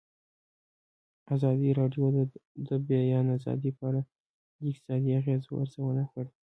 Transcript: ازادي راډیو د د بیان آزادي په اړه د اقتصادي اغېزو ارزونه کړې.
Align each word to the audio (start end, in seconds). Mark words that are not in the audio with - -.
ازادي 1.35 1.69
راډیو 1.79 2.05
د 2.15 2.17
د 2.67 2.69
بیان 2.87 3.25
آزادي 3.37 3.71
په 3.77 3.83
اړه 3.89 4.01
د 4.07 4.09
اقتصادي 4.69 5.11
اغېزو 5.19 5.51
ارزونه 5.63 6.03
کړې. 6.11 6.31